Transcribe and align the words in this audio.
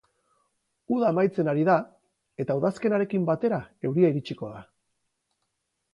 Uda 0.95 1.11
amaitzen 1.13 1.51
ari 1.51 1.65
da, 1.67 1.75
eta 2.45 2.57
udazkenarekin 2.61 3.29
batera 3.31 3.63
euria 3.91 4.13
iritsiko 4.15 4.51
da. 4.57 4.63